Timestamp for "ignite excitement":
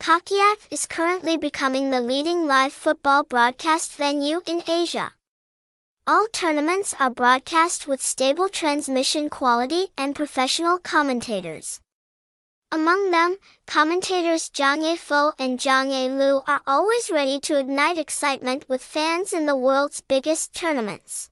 17.58-18.64